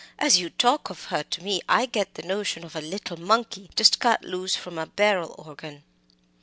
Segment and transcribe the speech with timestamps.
[0.17, 3.69] "As you talk of her to me I get the notion of a little monkey
[3.75, 5.83] just cut loose from a barrel organ."